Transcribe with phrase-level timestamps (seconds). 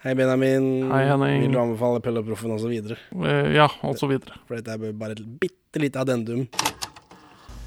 [0.00, 0.90] Hei, Benjamin.
[0.90, 1.42] Hei, Henning.
[1.42, 2.72] Vil du anbefale Pelleproffen osv.?
[3.12, 4.38] Uh, Ja, og så videre.
[4.48, 6.46] For dette er bare et bitte lite addendum.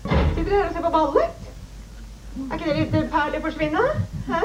[0.02, 1.30] Sitter dere her og ser på ballet?
[2.50, 3.86] Er ikke det litt perler forsvinne?
[4.32, 4.42] Hæ?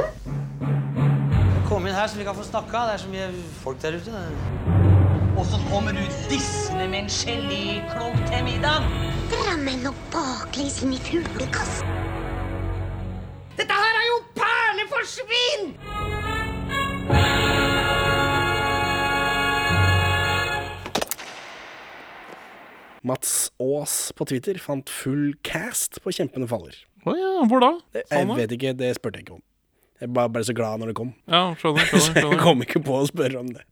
[1.71, 2.85] Kom inn her så vi kan få snakka.
[2.90, 3.30] Det er så mye
[3.64, 4.20] folk der ute.
[5.39, 8.84] Og så kommer du dissende med en geléklump til middag.
[9.32, 11.96] Drammen og baklengs inn i fuglekassen.
[13.57, 16.28] Dette her er jo perleforsvinn!
[23.07, 26.75] Mats Aas på Twitter fant full cast på 'Kjempende faller.
[27.07, 27.72] Å ja, hvor da?
[27.94, 29.44] Jeg vet ikke, det spurte jeg ikke om.
[29.98, 31.14] Jeg bare så glad når det kom.
[31.26, 31.86] Ja, skjønner.
[31.86, 33.64] skjønner, skjønner, så jeg kom ikke på å spørre om det.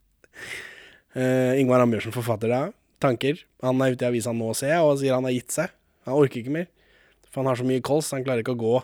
[1.17, 2.63] Uh, Ingvar Ambjørnsen, forfatter da.
[3.03, 3.39] Tanker.
[3.65, 5.75] Han er ute i avisa nå, ser jeg, og sier han har gitt seg.
[6.09, 6.69] Han orker ikke mer.
[7.31, 8.77] For han har så mye kols, han klarer ikke å gå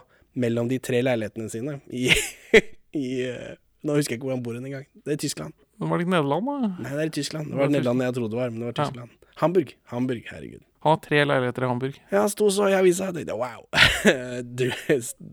[0.43, 2.07] mellom de tre leilighetene sine i,
[3.05, 4.85] i eh, Nå husker jeg ikke hvor han bor hen engang.
[5.03, 5.55] Det er i Tyskland.
[5.83, 6.69] Det var litt Nederland, da.
[6.85, 7.47] Nei, det er i Tyskland.
[7.49, 8.85] Det Det var var Nederland jeg trodde det var, men det var Ja.
[8.87, 9.11] Tyskland.
[9.43, 9.75] Hamburg.
[9.91, 10.63] Hamburg, herregud.
[10.83, 11.99] Han har tre leiligheter i Hamburg.
[12.11, 13.67] Ja, han sto så i avisa, og tenkte wow.
[14.59, 14.67] du,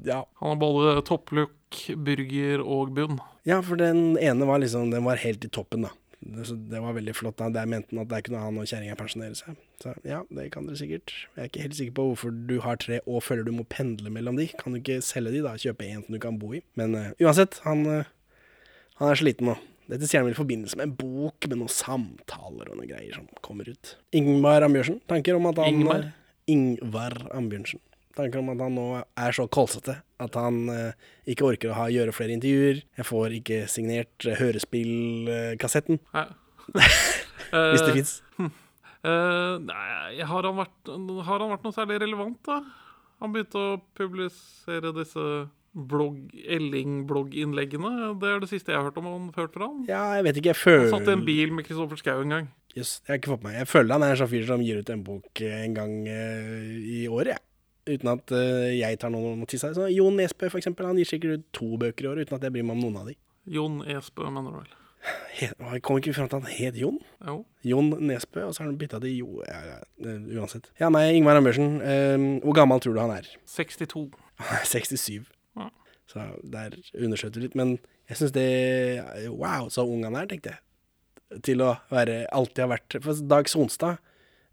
[0.06, 0.24] ja.
[0.42, 3.20] Han har både topplukk, burger og bunn.
[3.46, 5.90] ja, for den ene var liksom Den var helt i toppen, da.
[6.20, 7.38] Det, så det var veldig flott.
[7.40, 7.48] da.
[7.50, 9.56] Der mente han at der kunne han og kjerringa pensjonere seg.
[9.82, 11.14] Så ja, det kan dere sikkert.
[11.38, 14.12] Jeg er ikke helt sikker på hvorfor du har tre og føler du må pendle
[14.12, 14.50] mellom de.
[14.60, 15.54] Kan du ikke selge de, da?
[15.56, 16.62] Kjøpe en som du kan bo i.
[16.76, 18.10] Men uh, uansett, han, eh,
[19.00, 19.58] han er sliten nå.
[19.90, 23.16] Dette sier han vel i forbindelse med en bok med noen samtaler og noen greier
[23.18, 23.96] som kommer ut.
[24.14, 26.04] Ingvar Ambjørnsen, tanker om at han Ingmar,
[26.52, 27.82] Ingvar Ambjørnsen.
[28.20, 30.94] Tanker om at han nå er så kolsete at han eh,
[31.32, 32.82] ikke orker å ha, gjøre flere intervjuer.
[33.00, 36.26] Jeg får ikke signert eh, hørespillkassetten, Nei.
[37.74, 38.12] hvis det Eh, fins.
[38.38, 40.92] eh, nei, har han, vært,
[41.26, 42.60] har han vært noe særlig relevant, da?
[43.24, 45.24] Han begynte å publisere disse
[45.74, 47.92] blogg, Elling-blogginnleggene.
[48.22, 49.84] Det er det siste jeg har hørt om han ført fra han.
[49.90, 50.54] Ja, jeg vet ikke.
[50.54, 50.88] Jeg føler...
[50.88, 52.50] Han satt i en bil med Kristoffer Schou en gang.
[52.78, 53.60] Jøss, har jeg ikke fått med meg.
[53.64, 55.94] Jeg føler han er en sånn fyr som gir ut en bok eh, en gang
[56.06, 57.46] uh, i året, jeg.
[57.90, 59.74] Uten at uh, jeg tar noen til seg.
[59.78, 62.46] Så Jon Nesbø, for eksempel, han gir sikkert ut to bøker i år uten at
[62.46, 63.18] jeg bryr meg om noen av de.
[63.50, 64.76] Jon Esbø, mener du vel.
[65.40, 67.00] Jeg kom ikke fram til at han het Jon.
[67.26, 67.40] Jo.
[67.66, 69.42] Jon Nesbø, og så har han bytta til Jo...
[69.48, 70.70] Ja, ja, uansett.
[70.82, 71.80] Ja, nei, Ingvar Ambjørsen.
[71.80, 73.30] Um, hvor gammel tror du han er?
[73.48, 74.10] 62.
[74.44, 75.30] Er 67.
[76.10, 77.58] Så der undersøkte vi litt.
[77.60, 77.78] Men
[78.10, 78.50] jeg syns det
[79.30, 80.64] Wow, så ung han er, tenkte jeg.
[81.46, 84.00] Til å være Alltid har vært For Dag Sonstad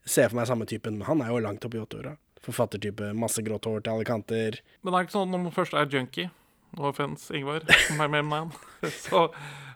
[0.06, 2.12] ser jeg for meg samme typen, men han er jo langt opp i åtteåra.
[2.46, 4.60] Forfattertype, masse grått hår til alle kanter.
[4.84, 6.28] Men det er ikke sånn når man først er junkie
[6.76, 7.64] No offense, Ingvar.
[7.96, 8.52] My main man.
[9.06, 9.30] Så,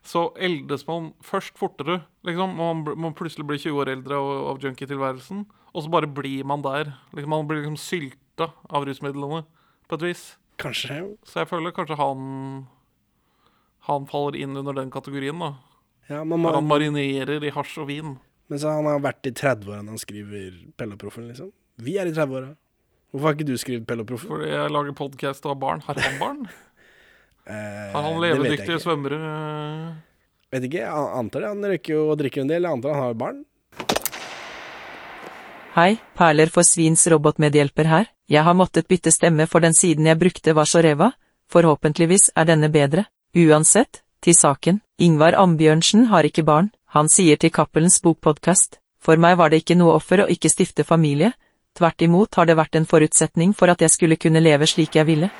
[0.04, 2.52] så eldes man først fortere, liksom.
[2.58, 5.46] Man, man plutselig blir 20 år eldre av, av junkie-tilværelsen.
[5.70, 6.92] Og så bare blir man der.
[7.14, 9.44] Liksom, man blir liksom sylta av rusmidlene,
[9.88, 10.24] på et vis.
[10.60, 12.24] Kanskje Så jeg føler kanskje han
[13.88, 15.54] Han faller inn under den kategorien, da.
[16.10, 18.16] Ja, man må, han marinerer i hasj og vin.
[18.50, 21.52] Men så han har vært i 30-åra når han skriver Pelleproffen, liksom.
[21.80, 22.50] Vi er i 30-åra.
[23.10, 24.30] Hvorfor har ikke du skrevet Pelleproffen?
[24.32, 25.84] Fordi jeg lager podkast og har barn.
[25.86, 26.40] Har han barn?
[27.46, 29.20] Eh, Har han jeg levedyktige svømmere?
[30.50, 31.52] Vet ikke, jeg antar det.
[31.54, 32.66] Han røyker jo og drikker en del.
[32.66, 33.40] Jeg antar han har barn.
[35.80, 38.08] Hei, Perler for svins robotmedhjelper her.
[38.28, 41.06] Jeg har måttet bytte stemme for den siden jeg brukte var så ræva.
[41.48, 43.06] Forhåpentligvis er denne bedre.
[43.32, 44.82] Uansett, til saken.
[44.98, 46.68] Ingvar Ambjørnsen har ikke barn.
[46.92, 48.76] Han sier til Cappelens bokpodkast.
[49.00, 51.32] For meg var det ikke noe offer å ikke stifte familie.
[51.78, 55.08] Tvert imot har det vært en forutsetning for at jeg skulle kunne leve slik jeg
[55.08, 55.32] ville.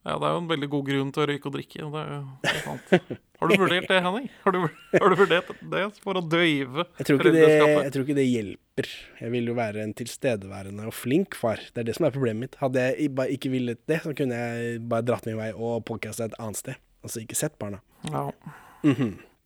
[0.00, 1.80] Ja, det er jo en veldig god grunn til å røyke og drikke.
[1.92, 2.94] Det er jo det er sant.
[3.40, 4.26] Har du vurdert det, Henning?
[4.44, 4.58] Har du,
[4.92, 8.88] har du vurdert det for å døyve Jeg tror, det, jeg tror ikke det hjelper.
[9.16, 11.62] Jeg vil jo være en tilstedeværende og flink far.
[11.72, 12.58] Det er det som er problemet mitt.
[12.60, 16.28] Hadde jeg bare ikke villet det, så kunne jeg bare dratt min vei og podkasta
[16.28, 16.80] et annet sted.
[17.00, 17.80] Altså ikke sett barna.
[18.12, 18.26] Ja.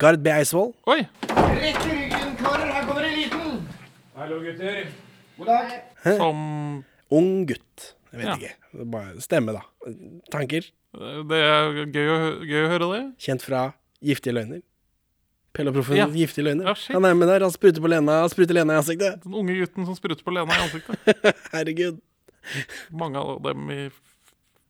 [0.02, 0.34] Gard B.
[0.34, 0.72] Eidsvoll.
[0.90, 1.04] Oi!
[1.30, 2.66] Rett i ryggen, karer.
[2.74, 3.60] Her kommer eliten.
[4.18, 4.88] Hallo, gutter.
[5.38, 5.76] God dag.
[6.18, 6.42] Som
[7.14, 7.92] Ung gutt.
[8.14, 8.34] Jeg vet Ja.
[8.38, 8.84] ikke.
[8.94, 9.64] Bare stemme, da.
[10.30, 10.68] Tanker.
[10.94, 13.02] Det er gøy å, gøy å høre det.
[13.18, 13.64] Kjent fra
[14.04, 14.60] Giftige løgner.
[15.54, 16.06] Pelle og Proffen, Ja.
[16.10, 16.66] Giftige løgner.
[16.70, 17.40] Ja, han er med der.
[17.46, 19.22] Han spruter på Lena, han spruter Lena i ansiktet.
[19.24, 20.98] Den unge gutten som spruter på Lena i ansiktet.
[21.54, 22.00] Herregud.
[22.92, 23.90] Mange av dem i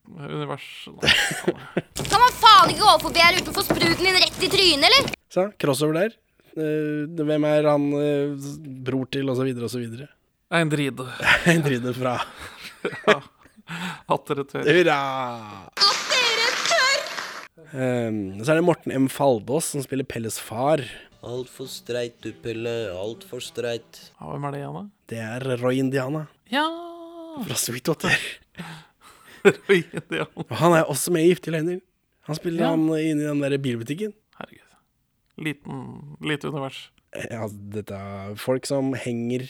[0.09, 1.01] universet.
[2.11, 4.85] Kan man faen ikke gå forbi her uten å få spruten din rett i trynet,
[4.91, 5.15] eller?
[5.33, 6.17] Så, crossover der.
[6.55, 8.51] Eh, hvem er han eh,
[8.87, 10.09] bror til, og så videre, og så videre.
[10.55, 11.03] En dride.
[11.51, 11.65] En
[14.15, 14.67] At dere tør.
[14.69, 14.99] Hurra!
[17.75, 19.07] Um, så er det Morten M.
[19.11, 20.83] Faldås som spiller Pelles far.
[21.25, 22.73] Altfor streit du, Pelle.
[22.95, 24.01] Altfor streit.
[24.21, 24.85] Ja, hvem er det igjen, da?
[25.11, 26.67] Det er Roy Indiana Ja!
[27.49, 28.15] fra Sweetwater.
[29.67, 30.47] Roy det er han.
[30.61, 31.81] Han er også med i Giftige løgner.
[32.29, 32.71] Han spiller Ja.
[32.75, 34.13] han inne i den der bilbutikken.
[34.39, 34.77] Herregud.
[35.45, 35.81] Liten,
[36.23, 36.79] lite univers.
[37.31, 39.49] Ja, dette er folk som henger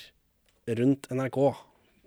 [0.81, 1.39] rundt NRK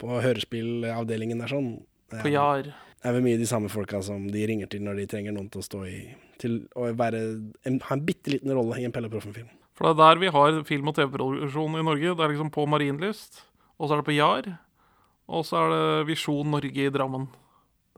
[0.01, 1.71] på hørespillavdelingen der sånn.
[2.13, 2.69] På Jar.
[2.97, 5.49] Det er vel mye de samme folka som de ringer til når de trenger noen
[5.53, 5.99] til å stå i
[6.41, 7.19] Til å være
[7.65, 9.49] en, ha en bitte liten rolle i en Pelle Proffen-film.
[9.77, 12.13] For det er der vi har film- og TV-produksjon i Norge.
[12.13, 13.41] Det er liksom på Marienlyst,
[13.77, 14.49] og så er det på Jar,
[15.25, 17.25] og så er det Visjon Norge i Drammen.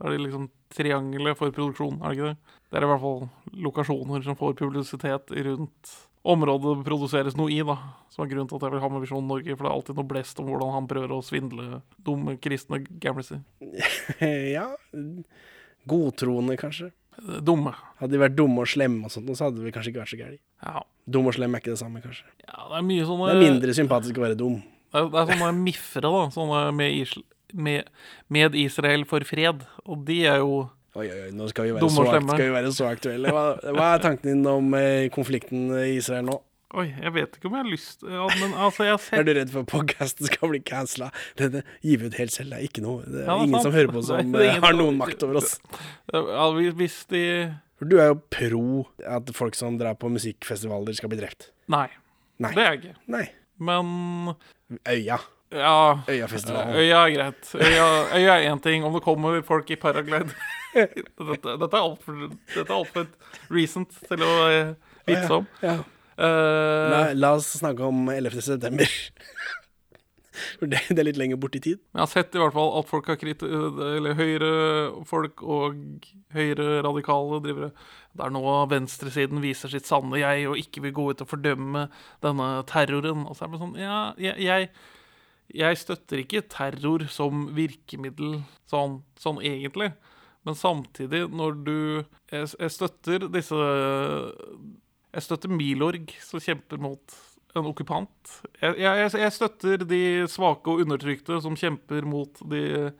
[0.00, 2.60] Det er det liksom triangelet for produksjon, er det ikke det?
[2.70, 3.26] Det er i hvert fall
[3.66, 5.90] lokasjoner som får publisitet rundt
[6.22, 7.76] området det produseres noe i, da.
[8.12, 9.98] Som er grunnen til at jeg vil ha med Visjon Norge, for det er alltid
[10.00, 13.42] noe blest om hvordan han prøver å svindle dumme kristne gamliser.
[14.56, 14.66] ja.
[15.90, 16.90] Godtroende, kanskje.
[17.44, 17.74] Dumme.
[18.00, 20.20] Hadde de vært dumme og slemme og sånt, så hadde vi kanskje ikke vært så
[20.20, 20.40] gærne.
[20.64, 20.84] Ja.
[21.10, 22.28] Dum og slem er ikke det samme, kanskje.
[22.46, 24.60] ja, det er mye sånne Det er mindre sympatisk å være dum.
[24.90, 26.24] Det er, det er sånne miffere, da.
[26.34, 27.24] Sånne med, Isl
[27.54, 27.88] med,
[28.28, 29.64] med Israel for fred.
[29.86, 30.68] Og de er jo
[30.98, 33.30] Oi, oi, oi, nå skal vi være, så, akt, skal vi være så aktuelle.
[33.30, 33.42] Hva,
[33.76, 36.40] hva er tanken din om eh, konflikten i Israel nå?
[36.80, 39.30] Oi, jeg vet ikke om jeg har lyst ja, Men altså, jeg har Er du
[39.34, 41.08] redd for at podkasten skal bli cancela?
[41.38, 43.56] Dette gir vi ut helt selv, det er ikke noe Det er Ja, det ingen
[43.56, 43.66] sant.
[43.66, 45.56] som hører på som Det er eh, ingen har noen makt over oss.
[46.14, 46.46] ja,
[46.78, 47.24] hvis- de
[47.80, 51.46] du er jo pro at folk som drar på musikkfestivaler, skal bli drept.
[51.72, 51.86] Nei.
[52.38, 52.50] Nei.
[52.52, 52.96] Det er jeg ikke.
[53.08, 53.22] Nei.
[53.58, 54.34] Men
[54.84, 55.16] Øya.
[55.52, 55.76] Ja
[56.08, 56.74] Øyafestivalen.
[56.78, 57.52] Øya er greit.
[57.54, 57.86] Øya,
[58.16, 58.84] øya er én ting.
[58.84, 60.30] Om det kommer folk i paraglide
[60.74, 62.28] Dette, dette er altfor
[62.70, 63.08] altfor
[63.50, 64.74] recent til å eh,
[65.08, 65.48] vitse om.
[65.62, 65.80] Ja.
[66.20, 68.42] Eh, La, la oss snakke om 11.
[68.52, 68.86] september.
[70.60, 71.80] For det, det er litt lenger bort i tid.
[71.92, 73.42] Jeg har sett i hvert fall at folk har krit...
[73.42, 77.72] eller høyrefolk og høyre-radikale drivere
[78.18, 81.86] er nå venstresiden viser sitt sanne jeg og ikke vil gå ut og fordømme
[82.24, 83.26] denne terroren.
[83.26, 84.70] Og så er det sånn Ja, jeg, jeg,
[85.56, 89.90] jeg støtter ikke terror som virkemiddel sånn, sånn egentlig.
[90.46, 91.78] Men samtidig, når du
[92.32, 93.56] Jeg, jeg støtter disse
[95.12, 97.16] Jeg støtter Milorg, som kjemper mot
[97.58, 98.36] en okkupant.
[98.62, 102.92] Jeg, jeg, jeg støtter de svake og undertrykte som kjemper mot de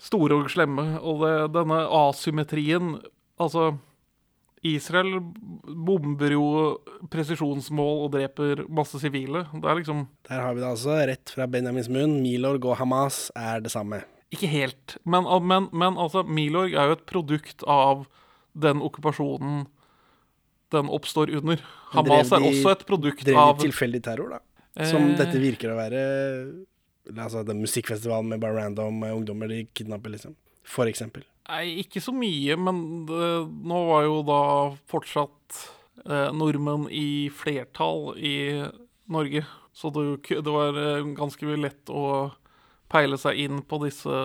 [0.00, 0.98] store og slemme.
[0.98, 2.98] Og det, denne asymmetrien
[3.40, 3.70] Altså,
[4.66, 5.14] Israel
[5.64, 6.44] bomber jo
[7.12, 9.46] presisjonsmål og dreper masse sivile.
[9.54, 12.18] Det er liksom Der har vi det altså, rett fra Benjamins munn.
[12.20, 14.02] Milorg og Hamas er det samme.
[14.30, 14.98] Ikke helt.
[15.04, 18.04] Men, men, men altså, Milorg er jo et produkt av
[18.52, 19.64] den okkupasjonen
[20.70, 21.62] den oppstår under.
[21.94, 24.84] Hamas er også et produkt Drev av Drev tilfeldig terror, da?
[24.86, 25.16] Som Eh.
[25.18, 26.02] dette virker å være
[27.10, 30.36] Altså den musikkfestivalen med bare random ungdommer de kidnapper, liksom.
[30.62, 31.24] For eksempel.
[31.50, 33.28] Nei, ikke så mye, men det,
[33.66, 34.42] nå var jo da
[34.90, 35.62] fortsatt
[36.06, 38.36] eh, nordmenn i flertall i
[39.10, 39.42] Norge.
[39.74, 42.04] Så det, det var eh, ganske lett å
[42.90, 44.22] peile seg inn på disse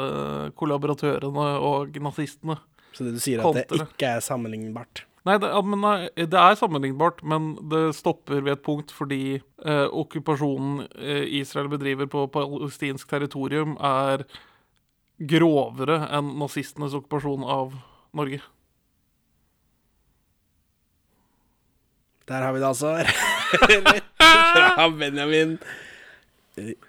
[0.57, 2.60] kollaboratørene og nazistene.
[2.95, 5.06] Så det du sier at det ikke er sammenlignbart.
[5.25, 5.50] Nei, det,
[5.81, 5.98] nei,
[6.30, 12.10] det er sammenlignbart, men det stopper ved et punkt fordi eh, okkupasjonen eh, Israel bedriver
[12.10, 14.27] på palestinsk territorium, er
[15.19, 17.73] grovere enn nazistenes okkupasjon av
[18.15, 18.41] Norge.
[22.25, 22.95] Der har vi det altså.
[22.97, 24.06] Rett
[24.65, 25.57] fra Benjamin.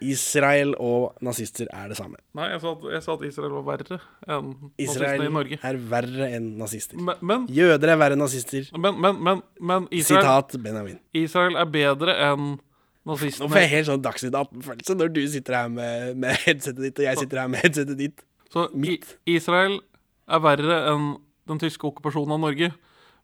[0.05, 2.21] Israel og nazister er det samme.
[2.39, 3.99] Nei, jeg sa at, jeg sa at Israel var verre
[4.31, 5.59] enn Israel nazistene i Norge.
[5.71, 7.01] er verre enn nazister.
[7.09, 8.69] Men, men, Jøder er verre enn nazister.
[8.79, 11.01] men, men, men, men Israel, Sitat Benjamin.
[11.19, 12.55] Israel er bedre enn
[13.07, 16.99] Nå får jeg helt sånn Dagsnytt 18-følelse når du sitter her med, med headsetet ditt,
[16.99, 18.25] og jeg sitter her med headsetet ditt.
[18.51, 19.13] Så mitt.
[19.31, 19.79] Israel
[20.27, 21.13] er verre enn
[21.47, 22.73] den tyske okkupasjonen av Norge,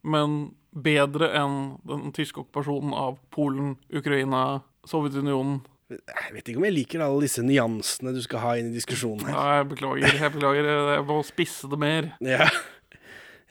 [0.06, 1.58] men bedre enn
[1.88, 5.60] den tyske okkupasjonen av Polen, Ukraina, Sovjetunionen.
[5.92, 9.26] Jeg vet ikke om jeg liker alle disse nyansene du skal ha inn i diskusjonen
[9.26, 9.34] her.
[9.34, 10.14] Ja, jeg beklager.
[10.22, 12.12] Jeg beklager, jeg må spisse det mer.
[12.38, 12.48] Ja,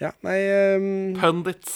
[0.01, 0.39] ja nei
[0.79, 0.89] um...
[1.19, 1.75] Pundits.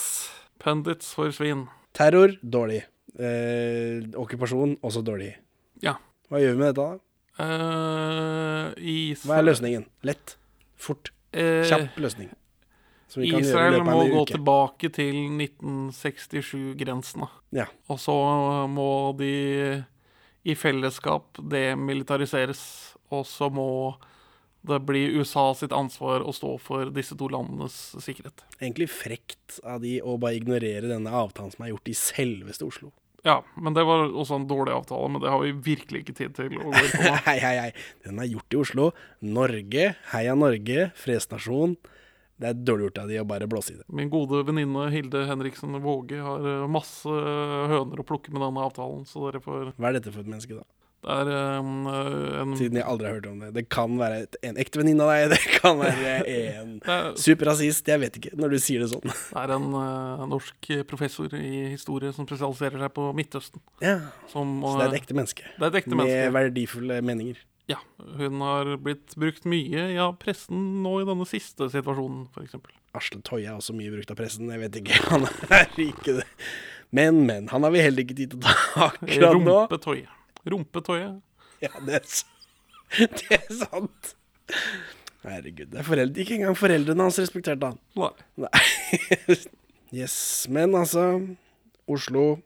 [0.64, 1.68] Pundits for svin.
[1.94, 2.82] Terror, dårlig.
[3.16, 5.34] Eh, okkupasjon, også dårlig.
[5.82, 5.96] Ja.
[6.30, 6.98] Hva gjør vi med dette, da?
[7.44, 8.72] Eh,
[9.12, 9.86] Israel, Hva er løsningen?
[10.08, 10.36] Lett.
[10.76, 11.10] Fort.
[11.32, 12.30] Eh, Kjapp løsning.
[13.16, 14.32] Israel må gå uke.
[14.34, 17.28] tilbake til 1967-grensene.
[17.56, 17.66] Ja.
[17.88, 18.16] Og så
[18.68, 19.84] må de
[20.44, 22.60] i fellesskap demilitariseres.
[23.14, 23.96] Og så må
[24.66, 28.42] det bli USA sitt ansvar å stå for disse to landenes sikkerhet.
[28.58, 32.90] Egentlig frekt av de å bare ignorere denne avtalen som er gjort i selveste Oslo.
[33.26, 36.36] Ja, men det var også en dårlig avtale, men det har vi virkelig ikke tid
[36.36, 37.14] til å gå inn på.
[37.26, 37.70] Hei, hei, hei.
[38.06, 38.84] Den er gjort i Oslo.
[39.18, 41.74] Norge, heia Norge, fredsnasjon.
[42.36, 43.86] Det er dårlig gjort av de å bare blåse i det.
[43.96, 49.06] Min gode venninne Hilde Henriksen Våge har eh, masse høner å plukke med denne avtalen,
[49.08, 50.75] så dere får Hva er dette for et menneske, da?
[51.06, 51.28] Er
[51.60, 53.52] um, en Siden jeg aldri har hørt om det.
[53.54, 57.86] Det kan være et, en ekte venninne av deg, det kan være en er, superrasist.
[57.86, 59.06] Jeg vet ikke, når du sier det sånn.
[59.12, 63.62] det er en uh, norsk professor i historie som spesialiserer seg på Midtøsten.
[63.84, 64.00] Ja,
[64.32, 65.46] Som, Så det er et eh, ekte menneske.
[65.54, 66.32] det er et ekte Med menneske.
[66.40, 67.44] verdifulle meninger.
[67.70, 67.80] Ja,
[68.18, 72.58] hun har blitt brukt mye av ja, pressen nå i denne siste situasjonen, f.eks.
[72.96, 74.50] Asle Toje er også mye brukt av pressen.
[74.54, 76.26] Jeg vet ikke, han er ikke det.
[76.94, 77.48] Men, men.
[77.50, 79.56] Han har vi heller ikke tid til å ta akkurat nå.
[79.66, 80.06] Rumpetoye.
[80.52, 81.10] Rumpetoye.
[81.64, 82.08] Ja, det er,
[83.20, 84.14] det er sant.
[85.26, 85.72] Herregud.
[85.72, 86.22] Det er foreldre.
[86.22, 87.80] Ikke engang foreldrene hans respekterte han.
[87.98, 88.12] Nei.
[88.46, 89.36] Nei.
[90.02, 90.18] yes.
[90.52, 91.08] Men altså,
[91.90, 92.36] Oslo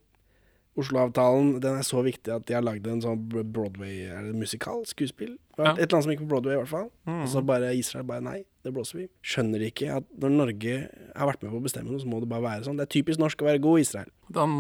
[0.79, 4.85] Oslo-avtalen den er så viktig at de har lagd en sånn Broadway Er det musikal?
[4.89, 5.35] Skuespill?
[5.59, 5.75] Ja.
[5.75, 6.87] Et eller annet som gikk på Broadway, i hvert fall.
[7.09, 7.25] Mm.
[7.25, 9.07] Og så bare Israel bare nei, det blåser vi.
[9.27, 12.23] Skjønner de ikke at når Norge har vært med på å bestemme noe, så må
[12.23, 12.79] det bare være sånn.
[12.81, 14.15] Det er typisk norsk å være god, Israel.
[14.39, 14.55] Den,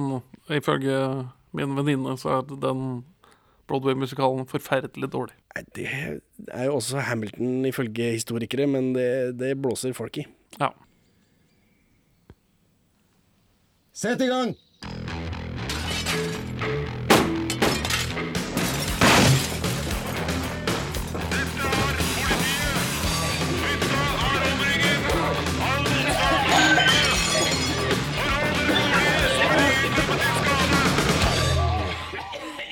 [0.58, 0.98] ifølge
[1.56, 2.84] min venninne, så er det den
[3.70, 5.36] Broadway-musikalen forferdelig dårlig.
[5.54, 5.88] Nei, det
[6.50, 10.26] er jo også Hamilton ifølge historikere, men det, det blåser folk i.
[10.58, 10.72] Ja.
[13.94, 14.56] Sett i gang!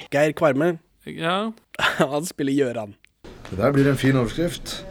[0.08, 0.78] Geir Kvarme,
[1.16, 1.52] ja.
[2.12, 2.94] han spiller Gjøran.
[3.50, 4.84] Det der blir en fin overskrift.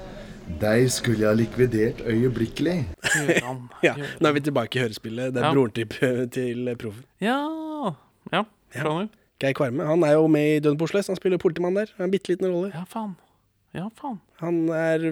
[0.61, 2.77] Deg skulle jeg ha likvidert øyeblikkelig.
[3.13, 3.65] Gjøran.
[3.85, 5.33] Ja, nå er vi tilbake i hørespillet.
[5.35, 5.53] Det er Ja.
[5.53, 7.03] broren til, til proffen.
[7.21, 7.37] Ja.
[8.33, 8.43] Ja,
[8.73, 9.09] skjønner.
[9.39, 11.07] Geir Kvarme han er jo med i Døden på Oslo S.
[11.11, 11.91] Han spiller politimann der.
[12.01, 12.71] En bitte liten rolle.
[12.73, 13.13] Ja, faen.
[13.75, 14.17] Ja, faen.
[14.41, 15.03] Han er,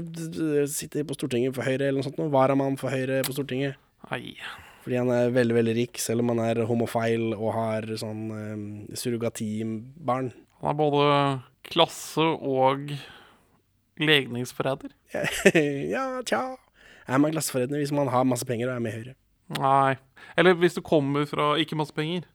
[0.72, 2.18] sitter på Stortinget for Høyre eller noe sånt.
[2.18, 2.30] nå.
[2.34, 3.76] Varamann for Høyre på Stortinget.
[4.10, 4.34] Ai.
[4.86, 8.66] Fordi han er veldig veldig rik, selv om han er homofil og har sånn um,
[8.98, 10.32] surrogatibarn.
[10.66, 11.10] Han er både
[11.70, 12.90] klasse og
[14.02, 14.96] legningsforræder.
[15.94, 16.40] ja, tja.
[17.06, 19.14] Er man klasseforræder hvis man har masse penger og er med i Høyre?
[19.60, 19.94] Nei.
[20.34, 22.26] Eller hvis du kommer fra ikke masse penger,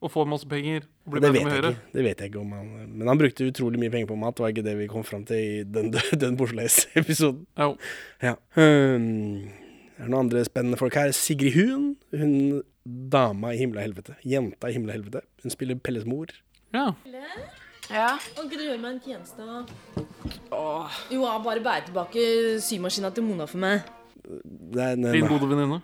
[0.00, 1.70] og får masse penger og blir med medlem i Høyre.
[1.72, 1.92] ikke.
[1.94, 4.52] det vet jeg ikke om han Men han brukte utrolig mye penger på mat, var
[4.52, 7.46] ikke det vi kom fram til i den, den Borselais-episoden?
[7.56, 7.76] Jo.
[8.22, 8.34] Ja.
[8.60, 9.48] Um,
[9.96, 11.16] er det noen andre spennende folk her?
[11.16, 11.94] Sigrid Hun.
[12.12, 14.20] Hun dama i himmel og helvete.
[14.24, 15.24] Jenta i himmel og helvete.
[15.42, 16.32] Hun spiller Pelles mor.
[16.76, 16.92] Ja.
[17.90, 18.14] Ja.
[18.36, 19.46] Kan ikke du gjøre meg en tjeneste?
[21.10, 22.22] Jo, ja, bare bære tilbake
[22.62, 23.88] symaskina til Mona for meg.
[24.30, 25.80] Nei, nei, Din gode venninne.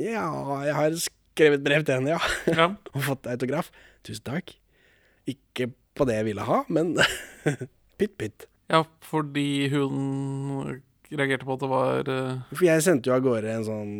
[0.00, 0.26] Ja,
[0.66, 2.20] jeg har skrevet brev til henne, ja.
[2.50, 2.68] Ja.
[2.94, 3.70] og fått autograf.
[4.06, 4.54] Tusen takk.
[5.30, 6.96] Ikke på det jeg ville ha, men
[8.00, 8.48] pytt pytt.
[8.70, 10.80] ja, fordi hun
[11.10, 12.42] reagerte på at det var uh...
[12.54, 13.94] For jeg sendte jo av gårde en sånn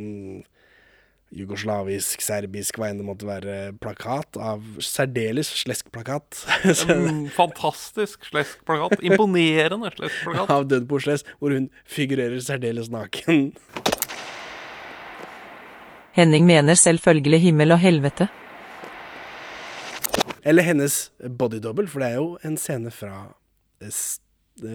[1.30, 6.42] jugoslavisk, serbisk, hva enn det måtte være, plakat av særdeles slesk plakat.
[6.90, 8.98] en fantastisk slesk plakat.
[9.06, 10.50] Imponerende slesk plakat.
[10.50, 13.50] av Død på Oslo hvor hun figurerer særdeles naken.
[16.18, 18.26] Henning mener selvfølgelig himmel og helvete.
[20.42, 23.28] Eller hennes bodydouble, for det er jo en scene fra,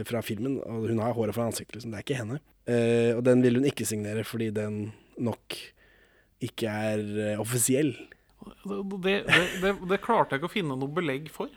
[0.07, 1.91] fra filmen, og hun har håret fra ansiktet, liksom.
[1.91, 2.39] Det er ikke henne.
[2.65, 5.57] Eh, og den vil hun ikke signere fordi den nok
[6.43, 7.93] ikke er eh, offisiell.
[8.65, 9.15] Det, det,
[9.61, 11.51] det, det klarte jeg ikke å finne noe belegg for.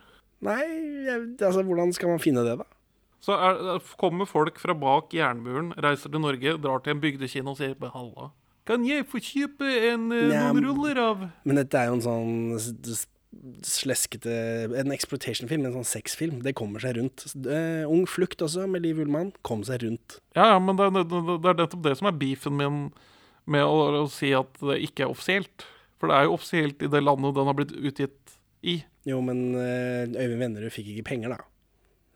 [0.44, 0.62] Nei,
[1.08, 2.68] jeg, altså hvordan skal man finne det, da?
[3.24, 7.58] Så er, kommer folk fra bak jernmuren, reiser til Norge, drar til en bygdekino og
[7.58, 8.30] sier Halla,
[8.68, 12.98] kan jeg få kjøpe en, ja, noen ruller av Men dette er jo en sånn
[13.64, 14.32] sleskete
[14.80, 16.40] En exploitation-film, en sånn sexfilm.
[16.44, 17.26] Det kommer seg rundt.
[17.36, 20.18] Uh, Ung flukt også, med Liv Ullmann, kom seg rundt.
[20.36, 22.80] Ja, ja, men det, det, det er nettopp det som er beefen min
[23.48, 25.66] med å, å si at det ikke er offisielt.
[25.98, 28.80] For det er jo offisielt i det landet den har blitt utgitt i.
[29.08, 31.44] Jo, men eh, Øyvind Vennerud fikk ikke penger, da.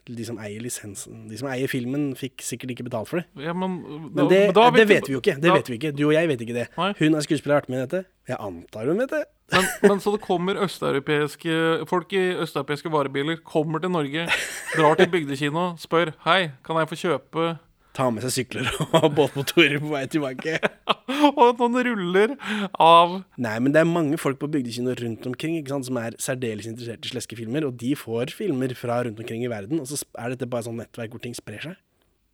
[0.02, 3.44] De som eier lisensen De som eier filmen, fikk sikkert ikke betalt for det.
[3.44, 3.76] Ja, men,
[4.10, 5.36] Men det, da det vet vi jo ikke.
[5.38, 5.92] Det da- vet vi ikke.
[5.94, 6.64] Du og jeg vet ikke det.
[6.74, 6.88] Nei.
[6.98, 8.00] Hun er skuespiller og har vært med i dette.
[8.32, 9.22] Jeg antar hun vet det.
[9.52, 11.54] Men, men så det kommer østeuropeiske
[11.90, 14.26] folk i østeuropeiske varebiler, kommer til Norge,
[14.74, 17.46] drar til bygdekino, spør Hei, kan jeg få kjøpe
[17.92, 18.68] Ta med seg sykler
[19.02, 20.58] og båtmotorer på vei tilbake.
[21.42, 22.32] Og noen ruller
[22.80, 26.16] av Nei, men det er mange folk på bygdekino rundt omkring ikke sant, som er
[26.22, 30.00] særdeles interessert i sleskefilmer, og de får filmer fra rundt omkring i verden, og så
[30.18, 31.76] er dette bare sånn nettverk hvor ting sprer seg.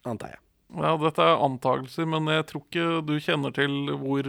[0.09, 0.41] Antar jeg.
[0.79, 4.27] Ja, dette er antakelser, men jeg tror ikke du kjenner til hvor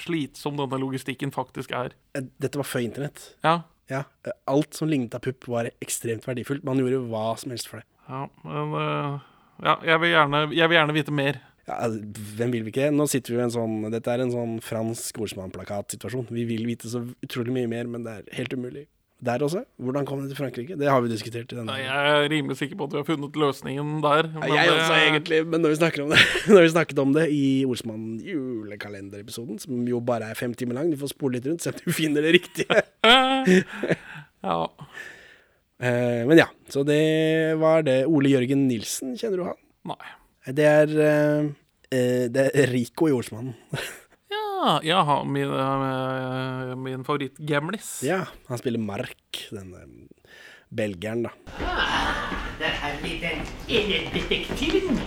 [0.00, 1.96] slitsom denne logistikken faktisk er.
[2.14, 3.24] Eh, Dette var før internett.
[3.46, 3.60] Ja,
[3.90, 6.62] Ja, eh, Alt som lignet av pupp, var ekstremt verdifullt.
[6.64, 7.88] Man gjorde hva som helst for det.
[8.08, 9.26] ja men eh,
[9.64, 11.40] Ja, jeg vil, gjerne, jeg vil gjerne vite mer.
[11.68, 12.00] Ja, altså,
[12.38, 12.88] Hvem vil vi ikke?
[12.94, 16.30] Nå sitter vi i en sånn Dette er en sånn fransk ordsmannplakat-situasjon.
[16.32, 18.86] Vi vil vite så utrolig mye mer, men det er helt umulig.
[19.20, 19.60] der også.
[19.76, 20.78] Hvordan kom det til Frankrike?
[20.80, 21.68] Det har vi diskutert i denne.
[21.68, 24.30] Nei, Jeg er rimelig sikker på at vi har funnet løsningen der.
[24.32, 26.20] Men jeg også, egentlig, men når vi snakker om det
[26.54, 30.88] Når vi snakket om det i Olsmann julekalenderepisoden, som jo bare er fem timer lang,
[30.90, 32.80] du får spole litt rundt, se om du finner det riktige.
[34.48, 34.58] ja.
[35.80, 38.04] Eh, men ja, så det var det.
[38.06, 39.60] Ole Jørgen Nilsen, kjenner du han?
[39.88, 40.12] Nei.
[40.52, 41.48] Det er, eh,
[41.88, 43.56] eh, det er Rico i Olsmannen.
[44.60, 48.02] Ja, ja min, eh, min favoritt-gamlis.
[48.04, 49.86] Ja, han spiller Mark, denne
[50.68, 51.30] belgieren, da.
[52.60, 53.40] Der har vi den
[53.72, 55.00] ene detektiven.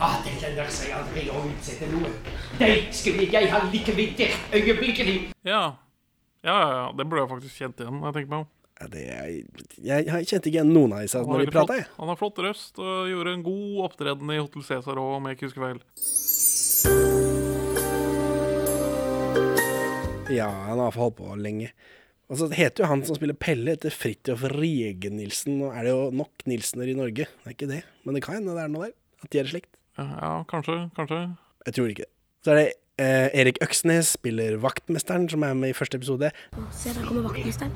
[0.00, 2.10] Ah, det lønner seg aldri å utsette noe.
[2.58, 5.16] Deg skulle jeg ha likvidert øyeblikkelig.
[5.46, 5.62] Ja.
[6.42, 6.86] ja, ja, ja.
[6.98, 8.02] Det burde jeg faktisk kjent igjen.
[8.08, 8.48] Jeg tenker meg om.
[8.80, 9.24] Ja, det er,
[9.76, 12.38] jeg, jeg kjente ikke igjen noen av disse har når de prata, Han har flott
[12.40, 15.80] røst og gjorde en god opptreden i Hotel Cæsar òg, om jeg ikke husker feil.
[20.32, 21.74] Ja, han har holdt på lenge.
[22.30, 25.56] Og så heter jo han som spiller Pelle, etter Fridtjof Regen-Nilsen.
[25.60, 27.80] Nå er det jo nok Nilsener i Norge, det er ikke det.
[28.06, 28.94] Men det kan hende det er noe der.
[29.20, 29.72] At de er i slekt.
[29.98, 31.18] Ja, ja, kanskje, kanskje.
[31.66, 32.12] Jeg tror ikke det.
[32.46, 32.68] Så er det
[33.02, 36.30] eh, Erik Øksnes spiller vaktmesteren, som er med i første episode.
[36.70, 37.74] Se, der kommer vaktmesteren.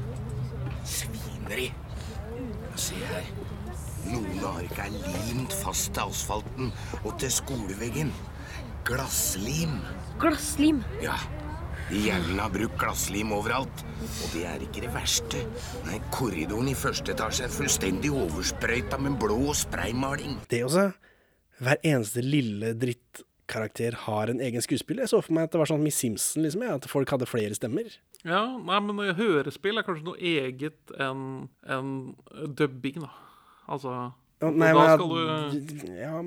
[0.84, 1.70] Svineri.
[2.76, 3.28] Se her.
[4.04, 4.92] Noen ark er
[5.30, 6.72] limt fast til asfalten
[7.02, 8.12] og til skoleveggen.
[8.84, 9.78] Glasslim.
[10.20, 10.82] Glasslim.
[11.02, 11.16] Ja.
[11.88, 13.84] De jævlene har brukt glasslim overalt.
[14.02, 15.40] Og det er ikke det verste.
[15.86, 20.38] Nei, korridoren i første etasje er fullstendig oversprøyta med blå spraymaling.
[20.50, 20.90] Det også.
[21.64, 22.74] Hver eneste lille
[23.46, 25.02] drittkarakter har en egen skuespiller.
[25.04, 27.26] Jeg så for meg at det var sånn Miss Simpson, liksom, ja, at folk hadde
[27.28, 27.84] flere stemmer.
[28.24, 32.14] Ja, nei, men hørespill er kanskje noe eget enn en
[32.56, 33.10] dubbing, da.
[33.68, 36.22] Altså Ja, nei, Da men- skal du Ja,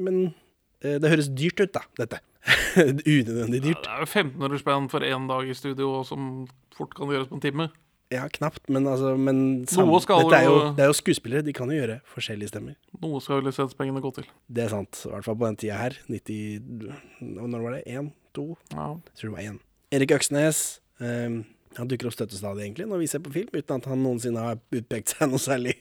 [0.00, 0.34] men
[0.82, 2.20] eh, det høres dyrt ut, da, dette.
[2.76, 3.82] Unødvendig dyrt.
[3.82, 7.34] Det er jo 1500 spenn for én dag i studio, som fort kan gjøres på
[7.34, 7.70] en time.
[8.14, 9.88] Ja, knapt, men altså men skal
[10.22, 12.76] dette er jo, det er jo skuespillere, de kan jo gjøre forskjellige stemmer.
[13.02, 14.28] Noe skal jo lisenspengene gå til.
[14.46, 15.96] Det er sant, i hvert fall på den tida her.
[16.06, 16.86] 90
[17.34, 17.82] Når var det?
[17.90, 18.12] Én?
[18.38, 18.52] To?
[18.70, 18.92] Ja.
[18.94, 19.58] Jeg tror det var én.
[19.98, 20.62] Erik Øksnes.
[21.02, 21.42] Um,
[21.76, 24.62] han dukker opp støttestadig, egentlig, når vi ser på film, uten at han noensinne har
[24.78, 25.74] utpekt seg noe særlig.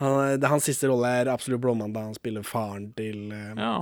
[0.00, 2.08] Han, det, hans siste rolle er absolutt Blåmandag.
[2.08, 3.74] Han spiller faren til uh, Ja.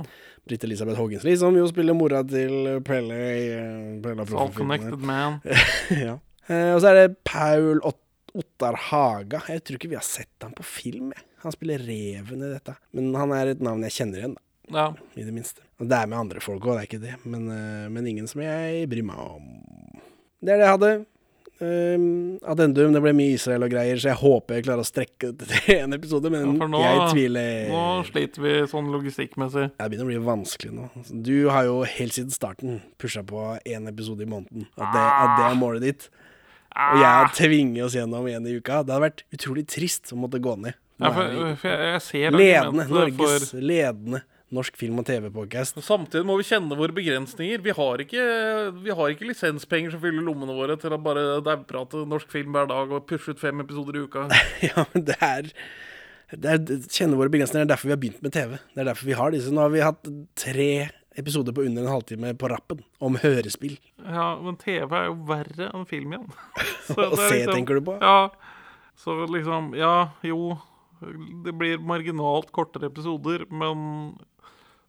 [0.49, 4.99] Britt Elisabeth Hågensli, som jo spiller mora til Pelle i uh, Pelle og All connected
[4.99, 5.39] man.
[6.09, 6.19] ja.
[6.49, 7.99] Eh, og så er det Paul Ot
[8.39, 9.41] Ottar Haga.
[9.49, 11.09] Jeg tror ikke vi har sett ham på film.
[11.15, 11.25] Jeg.
[11.45, 12.75] Han spiller reven i dette.
[12.93, 14.45] Men han er et navn jeg kjenner igjen, da.
[14.69, 14.87] Ja.
[15.17, 15.63] I det minste.
[15.81, 17.15] Det er med andre folk òg, det er ikke det.
[17.25, 19.47] Men, eh, men ingen som jeg bryr meg om.
[20.43, 20.91] Det er det jeg hadde.
[21.59, 25.31] Um, addendum, det ble mye Israel og greier, så jeg håper jeg klarer å strekke
[25.35, 27.65] det til en episode, men Ja, nå, jeg tviler.
[27.73, 29.65] nå sliter vi sånn logistikkmessig.
[29.75, 30.85] Det begynner å bli vanskelig nå.
[31.27, 34.69] Du har jo helt siden starten pusha på én episode i måneden.
[34.77, 36.07] At det, at det er målet ditt.
[36.79, 38.81] Og jeg har tvinget oss gjennom én i uka.
[38.83, 40.77] Det hadde vært utrolig trist å måtte gå ned.
[40.99, 45.77] Ja, for, for jeg, jeg ser ledende, Norges for ledende norsk film- og TV-podkast.
[45.85, 47.61] Samtidig må vi kjenne våre begrensninger.
[47.65, 48.23] Vi har ikke,
[48.81, 52.69] vi har ikke lisenspenger som fyller lommene våre til å bare dauprate norsk film hver
[52.71, 54.25] dag og pushe ut fem episoder i uka.
[54.69, 55.51] Ja, men det er,
[56.33, 57.63] det er Kjenne våre begrensninger.
[57.63, 58.57] Det er derfor vi har begynt med TV.
[58.73, 59.53] Det er derfor vi har disse.
[59.53, 60.71] Nå har vi hatt tre
[61.15, 63.77] episoder på under en halvtime på rappen om hørespill.
[64.05, 66.29] Ja, men TV er jo verre enn film igjen.
[66.95, 67.97] Å se, liksom, tenker du på?
[68.01, 68.29] Ja.
[68.99, 70.57] Så liksom Ja, jo.
[71.45, 74.17] Det blir marginalt kortere episoder, men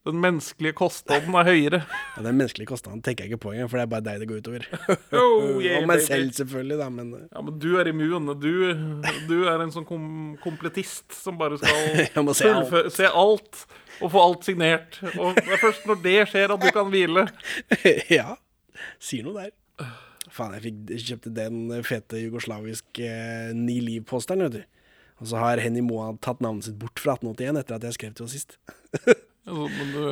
[0.09, 1.81] den menneskelige kostnaden er høyere.
[2.17, 4.29] Ja, Den menneskelige kostnaden tenker jeg ikke på engang, for det er bare deg det
[4.31, 4.65] går utover.
[5.13, 8.33] Oh, yeah, og meg selv, selvfølgelig, da, men Ja, men du er immun.
[8.41, 8.51] Du,
[9.29, 10.09] du er en sånn kom
[10.43, 12.93] kompletist som bare skal se alt.
[12.97, 13.63] se alt
[14.01, 15.01] og få alt signert.
[15.15, 17.27] Og det er først når det skjer, at du kan hvile.
[18.19, 18.35] ja.
[19.03, 19.55] Sier noe der.
[20.31, 24.63] Faen, jeg fikk kjøpte den fete jugoslaviske eh, Ni Liv-posteren, vet du.
[25.21, 28.15] Og så har Henny Moa tatt navnet sitt bort fra 1881 etter at jeg skrev
[28.17, 29.27] til henne sist.
[29.47, 29.55] Du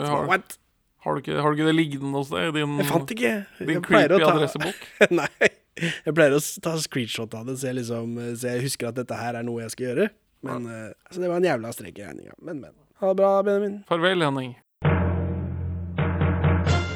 [0.07, 0.27] har,
[1.05, 2.53] har, du ikke, har du ikke det liggende hos deg?
[2.57, 3.33] Din, Jeg fant ikke.
[3.61, 4.87] Din Jeg creepy ta- adressebok?
[5.21, 5.51] Nei.
[5.79, 9.15] Jeg pleier å ta screenshot av det, så jeg, liksom, så jeg husker at dette
[9.15, 10.09] her er noe jeg skal gjøre.
[10.49, 12.35] Men eh, altså, det var en jævla strek i regninga.
[12.43, 12.75] Men, men.
[12.99, 13.77] Ha det bra, Benjamin.
[13.87, 14.57] Farvel, Henning.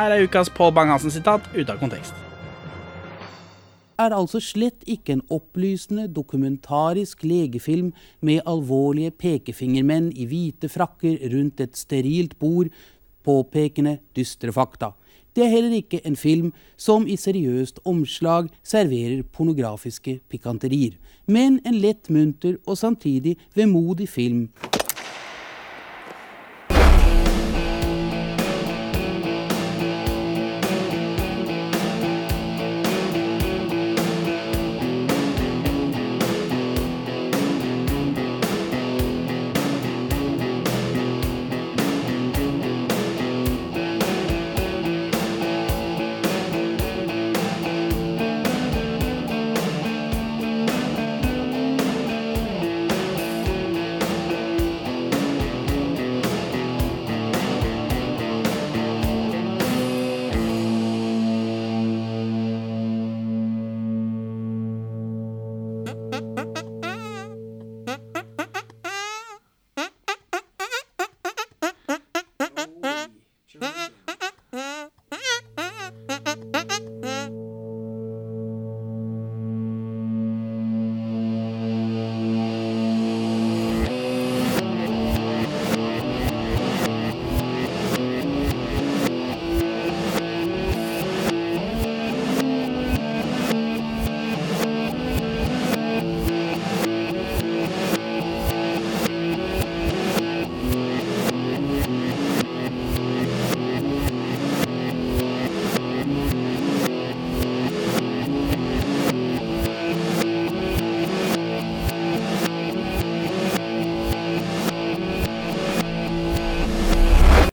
[0.00, 2.14] Her er ukas Pål Bang-Hansen-sitat ute av kontekst.
[4.00, 7.90] er altså slett ikke en opplysende, dokumentarisk legefilm
[8.24, 12.72] med alvorlige pekefingermenn i hvite frakker rundt et sterilt bord,
[13.28, 14.94] påpekende dystre fakta.
[15.36, 20.96] Det er heller ikke en film som i seriøst omslag serverer pornografiske pikanterier,
[21.28, 24.48] men en lett munter og samtidig vemodig film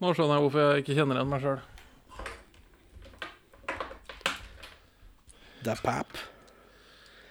[0.08, 1.58] Nå skjønner jeg hvorfor jeg ikke kjenner igjen meg sjøl.
[5.68, 6.22] Er pap.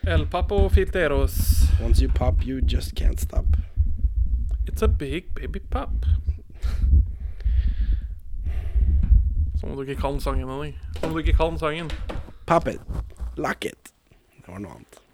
[0.05, 1.39] El Papo Filteros.
[1.81, 3.57] Once you pop, you just can't stop.
[4.69, 6.05] It's a big baby pop.
[9.57, 10.77] Som om du ikke kan sangen, Henning.
[11.01, 11.89] Som om du ikke kan sangen.
[12.45, 12.85] Pop it.
[13.41, 13.93] Lock it.
[14.37, 15.06] Det var noe annet.